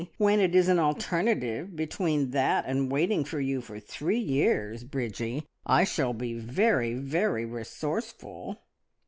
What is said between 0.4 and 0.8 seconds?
is an